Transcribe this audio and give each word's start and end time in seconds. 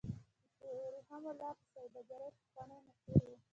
د 0.59 0.63
ورېښمو 0.83 1.31
لار 1.39 1.55
د 1.59 1.61
سوداګرۍ 1.73 2.29
پخوانی 2.37 2.77
مسیر 2.87 3.21
و. 3.33 3.37